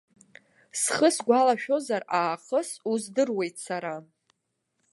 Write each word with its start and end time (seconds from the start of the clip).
Схы 0.79 1.07
сгәалашәозар 1.15 2.03
аахыс 2.19 2.69
уздыруеит 2.91 3.55
сара. 3.65 3.95